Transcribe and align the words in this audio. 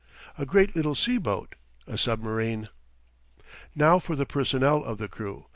A 0.35 0.47
great 0.47 0.75
little 0.75 0.95
sea 0.95 1.19
boat 1.19 1.53
a 1.85 1.95
submarine. 1.95 2.69
Now 3.75 3.99
for 3.99 4.15
the 4.15 4.25
personnel 4.25 4.83
of 4.83 4.97
the 4.97 5.07
crew. 5.07 5.45